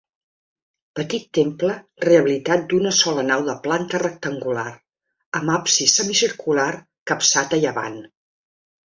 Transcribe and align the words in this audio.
Petit 0.99 1.25
temple 1.37 1.73
rehabilitat 2.05 2.63
d'una 2.71 2.93
sola 2.99 3.25
nau 3.27 3.43
de 3.49 3.55
planta 3.67 4.01
rectangular, 4.05 4.71
amb 5.41 5.53
absis 5.57 5.99
semicircular 6.01 6.67
capçat 7.13 7.55
a 7.59 7.61
llevant. 7.67 8.01